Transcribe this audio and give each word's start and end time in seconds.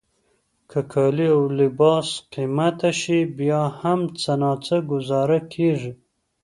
که 0.69 0.79
کالي 0.93 1.27
او 1.35 1.41
لباس 1.59 2.07
قیمته 2.33 2.91
شي 2.99 3.19
بیا 3.37 3.61
هم 3.79 3.99
څه 4.21 4.31
ناڅه 4.41 4.77
ګوزاره 4.91 5.39
کیږي. 5.53 5.93